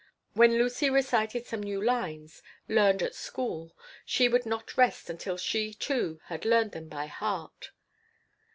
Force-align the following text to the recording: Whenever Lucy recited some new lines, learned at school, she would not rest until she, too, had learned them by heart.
Whenever 0.33 0.63
Lucy 0.63 0.89
recited 0.89 1.45
some 1.45 1.61
new 1.61 1.79
lines, 1.79 2.41
learned 2.67 3.03
at 3.03 3.13
school, 3.13 3.77
she 4.03 4.27
would 4.27 4.47
not 4.47 4.75
rest 4.75 5.11
until 5.11 5.37
she, 5.37 5.75
too, 5.75 6.19
had 6.25 6.43
learned 6.43 6.71
them 6.71 6.89
by 6.89 7.05
heart. 7.05 7.69